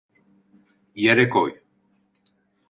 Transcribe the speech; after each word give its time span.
Yere 1.03 1.27
koy! 1.29 1.51